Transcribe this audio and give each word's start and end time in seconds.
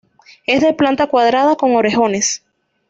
Es 0.47 0.61
de 0.61 0.73
planta 0.73 1.05
cuadrada, 1.05 1.55
con 1.57 1.75
orejones. 1.75 2.43